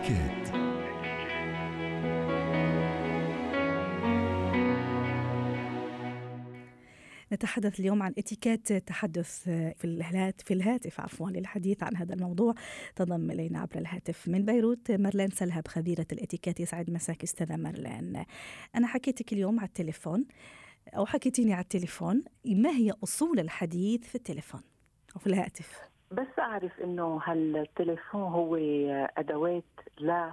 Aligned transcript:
اتكات 0.00 0.60
نتحدث 7.32 7.80
اليوم 7.80 8.02
عن 8.02 8.14
اتيكيت 8.18 8.72
تحدث 8.72 9.42
في 9.44 9.84
الهاتف 9.84 10.44
في 10.44 10.54
الهاتف 10.54 11.00
عفوا 11.00 11.30
للحديث 11.30 11.82
عن 11.82 11.96
هذا 11.96 12.14
الموضوع. 12.14 12.54
تنضم 12.96 13.30
إلينا 13.30 13.60
عبر 13.60 13.78
الهاتف 13.78 14.28
من 14.28 14.44
بيروت 14.44 14.90
مرلان 14.90 15.30
سلهب 15.30 15.68
خبيرة 15.68 16.06
الاتيكيت 16.12 16.60
يسعد 16.60 16.90
مساك 16.90 17.22
أستاذة 17.22 17.56
مرلان 17.56 18.24
أنا 18.74 18.86
حكيتك 18.86 19.32
اليوم 19.32 19.60
على 19.60 19.68
التليفون 19.68 20.26
أو 20.96 21.06
حكيتيني 21.06 21.52
على 21.52 21.62
التليفون 21.62 22.24
ما 22.46 22.70
هي 22.70 22.92
أصول 23.04 23.40
الحديث 23.40 24.00
في 24.00 24.14
التليفون 24.14 24.62
أو 25.16 25.20
في 25.20 25.26
الهاتف؟ 25.26 25.89
بس 26.10 26.38
أعرف 26.38 26.80
إنه 26.80 27.20
هالتليفون 27.24 28.22
هو 28.22 28.56
أدوات 29.16 29.64
لا 29.98 30.32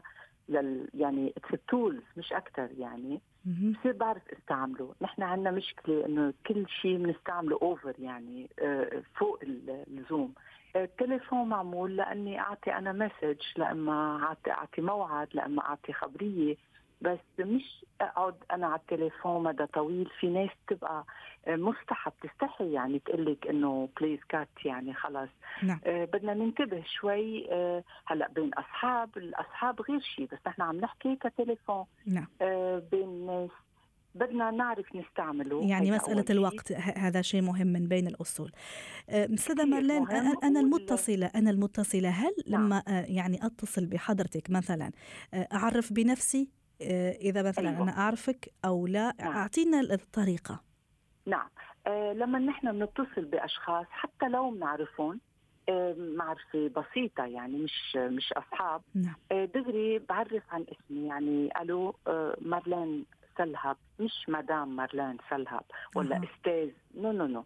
لل 0.50 0.90
يعني 0.94 1.34
it's 1.38 1.62
tools 1.68 2.04
مش 2.18 2.34
أكثر 2.34 2.70
يعني. 2.78 3.22
بصير 3.46 3.92
بعرف 3.92 4.22
استعمله. 4.34 4.94
نحن 5.02 5.24
عندنا 5.24 5.52
مشكلة 5.52 6.06
إنه 6.06 6.34
كل 6.48 6.68
شيء 6.82 6.98
بنستعمله 6.98 7.60
over 7.62 7.94
يعني 8.00 8.50
آه، 8.60 9.02
فوق 9.16 9.40
اللزوم 9.44 10.34
التليفون 10.76 11.50
معمول 11.50 11.96
لأني 11.98 12.40
أعطي 12.40 12.74
أنا 12.74 12.92
message 12.92 13.42
لأما 13.58 14.24
أعطي 14.48 14.82
موعد 14.82 15.28
لأما 15.34 15.62
أعطي 15.62 15.94
خبرية. 15.94 16.56
بس 17.02 17.20
مش 17.40 17.86
أقعد 18.02 18.36
أنا 18.52 18.68
على 18.68 18.80
التليفون 18.80 19.44
مدى 19.44 19.66
طويل. 19.66 20.10
في 20.20 20.28
ناس 20.28 20.50
تبقى 20.68 21.06
مستحى 21.48 22.12
بتستحي 22.12 22.72
يعني 22.72 23.00
تقول 23.00 23.26
لك 23.26 23.48
إنه 23.48 23.90
please 24.02 24.20
cut 24.30 24.50
يعني 24.66 24.94
خلص 24.94 25.30
نعم. 25.64 25.80
آه 25.86 26.06
بدنا 26.06 26.34
ننتبه 26.34 26.84
شوي 26.86 27.52
آه 27.52 27.84
هلأ 28.06 28.28
بين 28.28 28.54
أصحاب 28.54 29.18
الأصحاب 29.18 29.82
غير 29.82 30.00
شيء 30.00 30.26
بس 30.32 30.40
نحن 30.48 30.62
عم 30.62 30.76
نحكي 30.78 31.16
كتليفون. 31.16 31.86
نعم. 32.06 32.28
آه 32.42 32.84
بين 32.92 33.26
ناس 33.26 33.50
بدنا 34.16 34.52
نعرف 34.52 34.96
نستعمله 34.96 35.64
يعني 35.68 35.92
مسألة 35.92 36.26
الوقت 36.30 36.72
هذا 36.72 37.22
شيء 37.22 37.42
مهم 37.42 37.68
من 37.68 37.88
بين 37.88 38.08
الأصول. 38.08 38.52
أستاذة 39.10 39.66
مارلين 39.66 40.10
أنا 40.44 40.60
المتصلة 40.60 41.32
أنا 41.36 41.50
المتصلة 41.50 42.10
هل 42.10 42.32
نعم. 42.48 42.62
لما 42.66 42.84
آه، 42.88 43.06
يعني 43.08 43.46
أتصل 43.46 43.86
بحضرتك 43.86 44.50
مثلا 44.50 44.92
آه، 45.34 45.48
أعرف 45.54 45.94
بنفسي؟ 45.94 46.57
آه، 46.82 47.12
إذا 47.12 47.42
مثلا 47.44 47.70
أيوة. 47.70 47.84
أنا 47.84 47.98
أعرفك 47.98 48.50
أو 48.66 48.88
لا 48.88 49.14
نعم. 49.20 49.32
أعطينا 49.38 49.80
الطريقة 49.80 50.62
نعم 51.26 51.50
آه 51.88 52.14
لما 52.14 52.40
نحن 52.40 52.72
بنتصل 52.80 53.26
بأشخاص 53.26 53.86
حتى 53.90 54.28
لو 54.28 54.52
بنعرفهم 54.52 55.20
آه 55.70 55.96
معرفة 55.98 56.68
بسيطة 56.68 57.26
يعني 57.26 57.58
مش 57.58 57.96
مش 57.96 58.34
أصحاب 58.34 58.82
نعم. 58.96 59.16
آه 59.32 59.46
دغري 59.46 60.00
بعرف 60.00 60.44
عن 60.52 60.66
اسمي 60.72 61.08
يعني 61.08 61.50
ألو 61.62 61.96
مارلين 62.42 63.06
سلهب 63.38 63.78
مش 64.00 64.26
مدام 64.28 64.76
مارلين 64.76 65.18
سلهب 65.30 65.64
ولا 65.96 66.16
أه. 66.16 66.22
أستاذ 66.24 66.70
no 66.96 67.12
no 67.12 67.26
no 67.26 67.44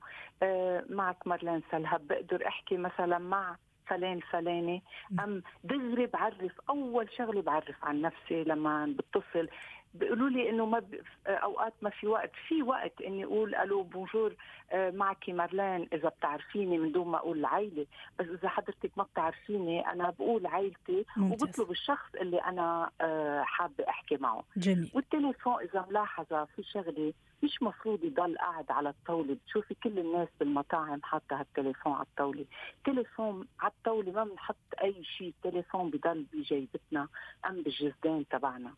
معك 0.89 1.27
مارلين 1.27 1.61
سلهب 1.71 2.07
بقدر 2.07 2.47
أحكي 2.47 2.77
مثلا 2.77 3.17
مع 3.17 3.57
فلان 3.91 4.17
الفلاني. 4.17 4.83
أم 5.19 5.43
دغري 5.63 6.05
بعرف 6.05 6.61
أول 6.69 7.09
شغله 7.17 7.41
بعرف 7.41 7.83
عن 7.83 8.01
نفسي 8.01 8.43
لما 8.43 8.95
بتصل 8.97 9.47
بيقولوا 9.93 10.29
لي 10.29 10.49
إنه 10.49 10.65
ما 10.65 10.79
ب... 10.79 11.01
أوقات 11.27 11.73
ما 11.81 11.89
في 11.89 12.07
وقت 12.07 12.31
في 12.47 12.63
وقت 12.63 13.01
إني 13.01 13.25
أقول 13.25 13.55
ألو 13.55 13.83
بونجور 13.83 14.35
آه، 14.71 14.91
معك 14.91 15.29
مارلين 15.29 15.87
إذا 15.93 16.09
بتعرفيني 16.09 16.77
من 16.77 16.91
دون 16.91 17.07
ما 17.07 17.17
أقول 17.17 17.39
العيله 17.39 17.85
بس 18.19 18.25
إذا 18.27 18.49
حضرتك 18.49 18.91
ما 18.97 19.03
بتعرفيني 19.03 19.91
أنا 19.91 20.09
بقول 20.09 20.47
عيلتي 20.47 21.05
ممتاز. 21.17 21.43
وبطلب 21.43 21.71
الشخص 21.71 22.15
اللي 22.15 22.37
أنا 22.37 22.89
آه، 23.01 23.43
حابة 23.43 23.89
أحكي 23.89 24.17
معه. 24.17 24.43
جميل. 24.57 24.91
والتليفون 24.93 25.53
إذا 25.63 25.85
ملاحظة 25.89 26.45
في 26.45 26.63
شغلة 26.63 27.13
مش 27.43 27.63
مفروض 27.63 28.03
يضل 28.03 28.37
قاعد 28.37 28.71
على 28.71 28.89
الطاولة. 28.89 29.33
بتشوفي 29.33 29.73
كل 29.83 29.99
الناس 29.99 30.27
بالمطاعم 30.39 31.01
حاطة 31.03 31.39
هالتليفون 31.39 31.93
على 31.93 32.03
الطاولة. 32.03 32.45
تليفون 32.85 33.47
على 33.59 33.71
الطاولة 33.77 34.11
ما 34.11 34.23
بنحط 34.23 34.55
أي 34.83 35.03
شيء 35.03 35.33
تليفون 35.43 35.89
بضل 35.89 36.25
بجيبتنا 36.33 37.07
أم 37.49 37.61
بالجزدان 37.61 38.25
تبعنا. 38.29 38.73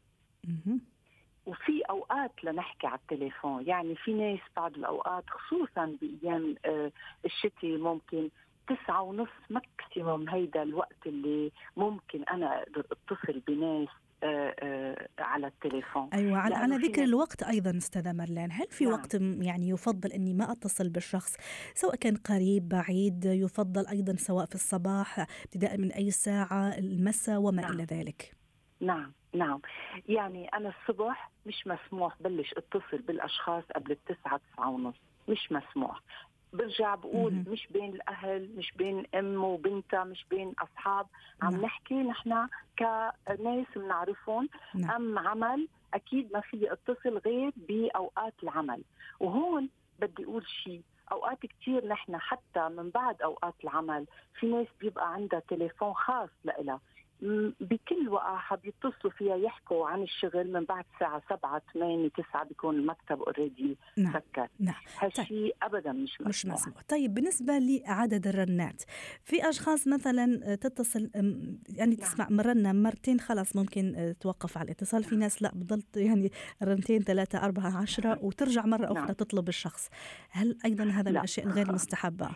وفي 1.46 1.82
أوقات 1.82 2.32
لنحكي 2.44 2.88
على 2.88 3.00
التليفون. 3.00 3.68
يعني 3.68 3.96
في 3.96 4.14
ناس 4.14 4.40
بعض 4.56 4.76
الأوقات 4.76 5.24
خصوصا 5.30 5.98
بأيام 6.02 6.56
آه 6.66 6.92
الشتاء 7.26 7.78
ممكن 7.78 8.30
تسعة 8.68 9.02
ونص 9.02 9.30
ماكسيموم 9.50 10.30
هيدا 10.30 10.64
الوقت 10.64 11.08
اللي 11.08 11.52
ممكن 11.78 12.24
أنا 12.24 12.62
أقدر 12.62 12.86
أتصل 12.92 13.40
بناس 13.48 13.88
آه، 14.24 14.56
آه، 14.60 15.08
على 15.20 15.48
التليفون. 15.48 16.10
أيوه 16.14 16.38
على, 16.38 16.56
على 16.56 16.76
ذكر 16.76 17.04
الوقت 17.04 17.44
أيضا 17.44 17.78
أستاذة 17.78 18.14
مرلان 18.14 18.52
هل 18.52 18.68
في 18.70 18.86
نعم. 18.86 18.94
وقت 18.94 19.14
يعني 19.22 19.70
يفضل 19.70 20.12
إني 20.12 20.34
ما 20.34 20.52
أتصل 20.52 20.90
بالشخص 20.90 21.36
سواء 21.74 21.96
كان 21.96 22.16
قريب 22.16 22.70
بعيد 22.70 23.26
يفضل 23.26 23.88
أيضا 23.88 24.16
سواء 24.16 24.46
في 24.46 24.56
الصباح 24.56 25.20
ابتداء 25.46 25.78
من 25.78 25.92
أي 25.92 26.12
ساعة 26.12 26.78
المساء 26.78 27.40
وما 27.40 27.62
نعم. 27.62 27.72
إلى 27.74 27.84
ذلك؟ 27.84 28.36
نعم. 28.80 29.14
نعم. 29.34 29.60
يعني 30.10 30.48
أنا 30.48 30.70
الصبح 30.80 31.32
مش 31.46 31.68
مسموح 31.68 32.16
بلش 32.22 32.54
اتصل 32.54 32.98
بالأشخاص 32.98 33.64
قبل 33.76 33.92
التسعة 33.92 34.42
تسعة 34.54 34.70
ونص. 34.70 34.96
مش 35.30 35.52
مسموح. 35.52 36.00
برجع 36.54 36.96
بقول 36.96 37.34
مم. 37.34 37.46
مش 37.48 37.68
بين 37.68 37.90
الأهل 37.94 38.50
مش 38.58 38.72
بين 38.78 39.04
ام 39.16 39.44
وبنتها 39.44 40.04
مش 40.04 40.26
بين 40.30 40.54
أصحاب. 40.60 41.08
عم 41.42 41.52
نعم. 41.52 41.62
نحكي 41.62 41.94
نحن 41.96 42.48
كناس 42.80 43.66
بنعرفهم. 43.76 44.50
نعم. 44.76 44.92
أم 44.92 45.20
عمل 45.28 45.68
أكيد 45.94 46.34
ما 46.34 46.40
في 46.42 46.74
اتصل 46.74 47.18
غير 47.18 47.52
بأوقات 47.58 48.34
العمل. 48.44 48.84
وهون 49.20 49.70
بدي 50.00 50.24
أقول 50.24 50.48
شيء 50.48 50.82
أوقات 51.12 51.46
كثير 51.46 51.88
نحن 51.88 52.18
حتى 52.18 52.70
من 52.70 52.90
بعد 52.90 53.22
أوقات 53.22 53.54
العمل 53.64 54.06
في 54.40 54.48
ناس 54.48 54.68
بيبقى 54.82 55.14
عندها 55.14 55.40
تليفون 55.40 55.94
خاص 55.94 56.30
لإلها. 56.44 56.80
بكل 57.62 58.10
وقاحة 58.10 58.56
بيتصلوا 58.56 59.14
فيها 59.18 59.36
يحكوا 59.36 59.88
عن 59.88 60.04
الشغل 60.04 60.54
من 60.54 60.64
بعد 60.66 60.86
الساعة 60.94 61.22
7 61.30 61.62
8 61.74 62.10
9 62.10 62.44
بيكون 62.44 62.76
المكتب 62.76 63.22
اوريدي 63.22 63.78
نعم. 63.98 64.14
سكر 64.14 64.48
نعم 64.60 64.82
هالشيء 65.00 65.26
طيب. 65.28 65.52
ابدا 65.64 65.92
مش 65.92 66.12
مسموح 66.14 66.30
مش 66.30 66.46
مسموح 66.46 66.84
طيب 66.90 67.14
بالنسبة 67.14 67.58
لعدد 67.58 68.28
الرنات 68.28 68.84
في 69.24 69.50
أشخاص 69.50 69.88
مثلا 69.88 70.56
تتصل 70.56 71.10
يعني 71.70 71.96
نعم. 71.96 72.08
تسمع 72.08 72.28
مرنا 72.30 72.74
مرتين 72.74 73.20
خلاص 73.20 73.56
ممكن 73.56 73.96
آه، 73.96 74.12
توقف 74.12 74.58
على 74.58 74.66
الاتصال 74.66 75.04
في 75.04 75.12
نعم. 75.12 75.20
ناس 75.20 75.42
لا 75.42 75.52
بضل 75.56 75.84
يعني 75.96 76.32
رنتين 76.64 77.02
ثلاثة 77.02 77.44
أربعة 77.46 77.82
عشرة 77.82 78.08
نعم. 78.08 78.18
وترجع 78.22 78.66
مرة 78.66 78.86
أخرى 78.86 78.96
نعم. 78.96 79.12
تطلب 79.12 79.48
الشخص 79.50 79.90
هل 80.30 80.58
أيضا 80.66 80.84
هذا 80.84 81.12
من 81.12 81.18
الأشياء 81.18 81.48
الغير 81.48 81.72
مستحبة؟ 81.72 82.30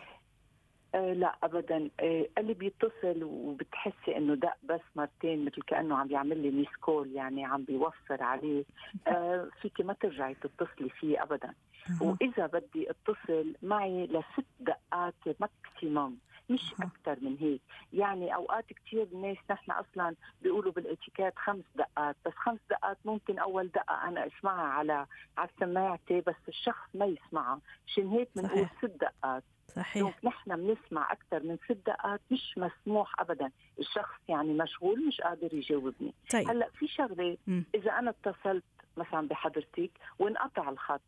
آه 0.98 1.12
لا 1.12 1.34
ابدا. 1.42 1.90
آه 2.00 2.26
اللي 2.38 2.54
بيتصل 2.54 3.22
وبتحسي 3.24 4.16
إنه 4.16 4.34
دق 4.34 4.54
بس 4.64 4.80
مرتين 4.96 5.44
مثل 5.44 5.62
كأنه 5.62 5.96
عم 5.96 6.10
يعمل 6.10 6.42
لي 6.42 6.50
missed 6.50 6.76
call 6.80 7.12
يعني 7.12 7.44
عم 7.44 7.62
بيوفر 7.64 8.22
عليه. 8.22 8.64
آه 9.06 9.48
فيك 9.62 9.80
ما 9.80 9.92
ترجعي 9.92 10.34
تتصلي 10.34 10.88
فيه 10.90 11.22
ابدا. 11.22 11.54
وإذا 12.00 12.46
بدي 12.46 12.90
أتصل 12.90 13.54
معي 13.62 14.06
لست 14.06 14.46
دقات 14.60 15.14
maximum 15.40 16.18
مش 16.48 16.74
أكثر 16.82 17.16
من 17.24 17.36
هيك. 17.40 17.60
يعني 17.92 18.34
أوقات 18.34 18.64
كثير 18.72 19.02
الناس 19.12 19.36
نحن 19.50 19.70
أصلا 19.70 20.14
بيقولوا 20.42 20.72
بالاتيكيت 20.72 21.38
خمس 21.38 21.64
دقات 21.74 22.16
بس 22.26 22.32
خمس 22.32 22.58
دقات 22.70 22.98
ممكن 23.04 23.38
أول 23.38 23.68
دقة 23.68 24.08
أنا 24.08 24.26
أسمعها 24.26 24.68
على 24.68 25.06
على 25.38 25.48
سماعتي 25.60 26.20
بس 26.20 26.34
الشخص 26.48 26.88
ما 26.94 27.06
يسمعها. 27.06 27.60
عشان 27.86 28.08
هيك 28.08 28.28
بنقول 28.36 28.68
ست 28.78 28.84
دقات. 29.00 29.44
صحيح. 29.68 30.24
نحن 30.24 30.56
بنسمع 30.56 31.12
أكثر 31.12 31.42
من 31.42 31.56
ست 31.64 31.78
دقائق 31.86 32.20
مش 32.30 32.58
مسموح 32.58 33.20
ابدا. 33.20 33.50
الشخص 33.78 34.16
يعني 34.28 34.54
مشغول 34.54 35.06
مش 35.08 35.20
قادر 35.20 35.54
يجاوبني. 35.54 36.14
طيب. 36.32 36.48
هلأ 36.48 36.70
في 36.70 36.88
شغلة 36.88 37.36
إذا 37.74 37.92
أنا 37.92 38.10
اتصلت 38.10 38.64
مثلا 38.96 39.28
بحضرتك 39.28 39.90
وانقطع 40.18 40.68
الخط. 40.68 41.00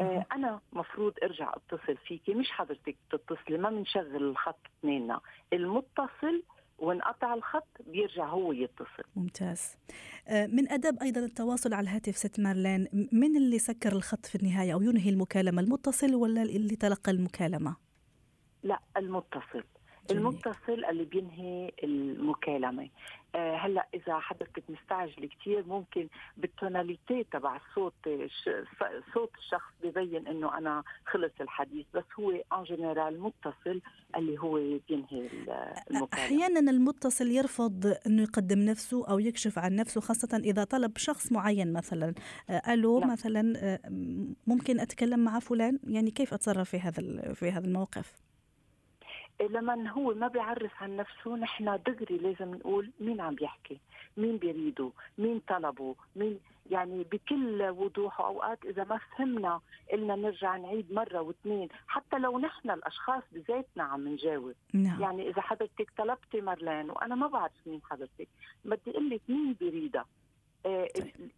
أنا 0.00 0.60
مفروض 0.72 1.12
أرجع 1.22 1.52
أتصل 1.54 1.96
فيكي 1.96 2.34
مش 2.34 2.50
حضرتك 2.50 2.96
تتصلي 3.10 3.58
ما 3.58 3.70
بنشغل 3.70 4.16
الخط 4.16 4.58
اثنيننا. 4.78 5.20
المتصل 5.52 6.42
وانقطع 6.78 7.34
الخط 7.34 7.68
بيرجع 7.86 8.26
هو 8.26 8.52
يتصل. 8.52 9.02
ممتاز. 9.16 9.76
آه، 10.28 10.46
من 10.46 10.72
أدب 10.72 11.02
أيضا 11.02 11.20
التواصل 11.20 11.74
على 11.74 11.84
الهاتف 11.84 12.16
ست 12.16 12.40
مارلين. 12.40 13.08
من 13.12 13.36
اللي 13.36 13.58
سكر 13.58 13.92
الخط 13.92 14.26
في 14.26 14.34
النهاية 14.34 14.72
أو 14.72 14.82
ينهي 14.82 15.10
المكالمة 15.10 15.62
المتصل 15.62 16.14
ولا 16.14 16.42
اللي 16.42 16.76
تلقى 16.76 17.12
المكالمة؟ 17.12 17.76
لا 18.62 18.80
المتصل. 18.96 19.64
المتصل 20.10 20.84
اللي 20.84 21.04
بينهي 21.04 21.72
المكالمة. 21.84 22.88
آه، 23.34 23.56
هلأ 23.56 23.86
إذا 23.94 24.18
حضرتك 24.18 24.62
مستعجل 24.68 25.28
كثير 25.28 25.66
ممكن 25.66 26.08
بال 26.36 26.54
tonalité 26.54 27.24
تبع 27.32 27.56
الصوت 27.56 27.94
صوت 29.14 29.30
الشخص 29.38 29.72
ببين 29.82 30.26
إنه 30.26 30.58
أنا 30.58 30.82
خلص 31.06 31.32
الحديث 31.40 31.86
بس 31.94 32.04
هو 32.20 32.30
en 32.30 32.64
général 32.64 33.20
متصل 33.20 33.80
اللي 34.16 34.38
هو 34.38 34.54
بينهي 34.88 35.28
المكالمة. 35.90 36.08
أحيانا 36.12 36.70
المتصل 36.70 37.26
يرفض 37.26 37.96
إنه 38.06 38.22
يقدم 38.22 38.58
نفسه 38.58 39.08
أو 39.08 39.18
يكشف 39.18 39.58
عن 39.58 39.76
نفسه 39.76 40.00
خاصة 40.00 40.36
إذا 40.36 40.64
طلب 40.64 40.98
شخص 40.98 41.32
معين 41.32 41.72
مثلا. 41.72 42.14
آه، 42.50 42.72
ألو 42.72 43.00
لا. 43.00 43.06
مثلا 43.06 43.52
آه، 43.56 43.80
ممكن 44.46 44.80
أتكلم 44.80 45.20
مع 45.20 45.38
فلان؟ 45.38 45.78
يعني 45.84 46.10
كيف 46.10 46.34
أتصرف 46.34 46.70
في 46.70 46.78
هذا 46.78 47.32
في 47.32 47.50
هذا 47.50 47.66
الموقف؟ 47.66 48.25
لما 49.40 49.90
هو 49.90 50.14
ما 50.14 50.28
بيعرف 50.28 50.82
عن 50.82 50.96
نفسه 50.96 51.36
نحن 51.36 51.78
دغري 51.86 52.18
لازم 52.18 52.54
نقول 52.54 52.90
مين 53.00 53.20
عم 53.20 53.34
بيحكي 53.34 53.78
مين 54.16 54.36
بيريده 54.36 54.90
مين 55.18 55.40
طلبه 55.48 55.94
مين 56.16 56.38
يعني 56.70 57.04
بكل 57.12 57.62
وضوح 57.62 58.20
وأوقات 58.20 58.58
إذا 58.64 58.84
ما 58.84 58.98
فهمنا 58.98 59.60
إلنا 59.92 60.16
نرجع 60.16 60.56
نعيد 60.56 60.92
مرة 60.92 61.20
واثنين 61.20 61.68
حتى 61.86 62.18
لو 62.18 62.38
نحن 62.38 62.70
الأشخاص 62.70 63.22
بذاتنا 63.32 63.84
عم 63.84 64.08
نجاوب 64.08 64.54
نعم. 64.72 65.00
يعني 65.00 65.28
إذا 65.28 65.42
حضرتك 65.42 65.90
طلبتي 65.98 66.40
مارلين 66.40 66.90
وأنا 66.90 67.14
ما 67.14 67.26
بعرف 67.26 67.52
مين 67.66 67.80
حضرتك 67.90 68.28
بدي 68.64 68.90
أقول 68.90 69.10
لك 69.10 69.20
مين 69.28 69.52
بيريدها 69.52 70.04
آه، 70.66 70.88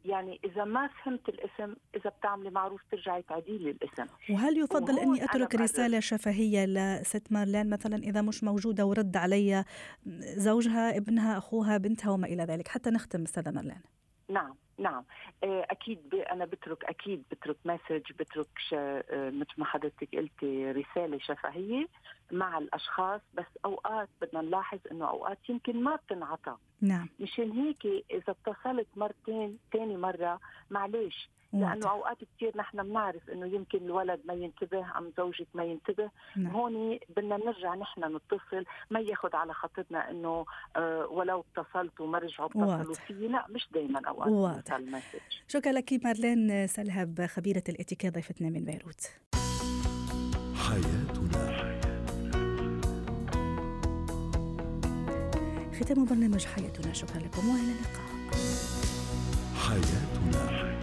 يعني 0.05 0.41
إذا 0.45 0.65
ما 0.65 0.87
فهمت 0.87 1.29
الاسم 1.29 1.75
إذا 1.97 2.11
بتعملي 2.11 2.51
معروف 2.51 2.81
ترجعي 2.91 3.23
تعدي 3.23 3.59
لي 3.59 3.71
الاسم. 3.71 4.07
وهل 4.31 4.59
يفضل 4.59 4.99
أني 4.99 5.25
أترك 5.25 5.55
رسالة 5.55 6.01
شفهية 6.01 6.65
لست 6.65 7.33
مارلين؟ 7.33 7.71
مثلا 7.71 7.97
إذا 7.97 8.23
مش 8.23 8.45
موجودة 8.45 8.87
ورد 8.87 9.17
علي 9.17 9.65
زوجها 10.37 10.97
ابنها 10.97 11.39
أخوها 11.39 11.77
بنتها 11.77 12.11
وما 12.11 12.27
إلى 12.27 12.43
ذلك 12.43 12.69
حتى 12.69 12.91
نختم 12.91 13.23
أستاذة 13.23 13.51
مارلين. 13.51 13.81
نعم 14.29 14.55
نعم. 14.79 15.05
آه، 15.45 15.67
أكيد 15.71 16.15
أنا 16.15 16.45
بترك 16.45 16.85
أكيد 16.85 17.23
بترك 17.31 17.57
مسج 17.65 18.13
بترك 18.19 18.47
آه، 18.73 19.31
مثل 19.31 19.55
ما 19.59 19.65
حضرتك 19.65 20.09
قلتي 20.15 20.73
رسالة 20.73 21.19
شفهية. 21.19 21.87
مع 22.33 22.59
الأشخاص 22.59 23.21
بس 23.35 23.47
أوقات 23.65 24.09
بدنا 24.21 24.43
نلاحظ 24.43 24.79
إنه 24.93 25.09
أوقات 25.09 25.39
يمكن 25.49 25.83
ما 25.83 25.97
بتنعطى. 25.97 26.57
نعم. 26.81 27.09
مشان 27.21 27.51
هيك 27.51 28.05
إذا 28.11 28.35
اتصلت 28.47 28.87
مرتين 28.97 29.59
ثاني 29.73 29.97
مرة 29.97 30.41
معلش 30.71 31.31
لأنه 31.53 31.91
أوقات 31.91 32.19
كثير 32.37 32.57
نحن 32.57 32.83
بنعرف 32.83 33.31
إنه 33.31 33.47
يمكن 33.47 33.79
الولد 33.79 34.21
ما 34.25 34.35
ينتبه 34.35 34.99
أم 34.99 35.13
زوجك 35.17 35.47
ما 35.55 35.65
ينتبه. 35.65 36.11
نعم. 36.37 36.57
هون 36.57 36.99
بدنا 37.17 37.37
نرجع 37.37 37.75
نحن 37.75 38.17
نتصل 38.17 38.65
ما 38.91 39.01
ياخذ 39.01 39.37
على 39.37 39.55
خاطرنا 39.55 40.11
إنه 40.11 40.47
آه 40.77 41.07
ولو 41.07 41.45
اتصلت 41.57 42.01
وما 42.01 42.19
رجعوا 42.19 42.49
اتصلوا 42.49 42.95
فيي. 42.95 43.29
لا 43.29 43.47
مش 43.49 43.69
دائما 43.73 44.01
أوقات 44.09 44.33
واضح. 44.33 44.81
شكرا 45.49 45.73
لك 45.73 45.93
مارلين 46.05 46.67
سلهب 46.67 47.27
خبيرة 47.27 47.65
الاتيكيت 47.69 48.15
ضيفتنا 48.15 48.49
من 48.51 48.65
بيروت. 48.65 49.01
حياتنا. 50.69 51.58
ختام 55.81 56.05
برنامج 56.05 56.45
حياتنا. 56.45 56.93
شكرا 56.93 57.19
لكم 57.19 57.49
وإلى 57.49 57.73
اللقاء. 57.73 58.09
حياتنا. 59.57 60.78